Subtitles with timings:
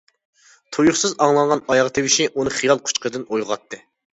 [0.77, 3.85] تۇيۇقسىز ئاڭلانغان ئاياغ تىۋىشى ئۇنى خىيال قۇچىقىدىن ئويغاتتى.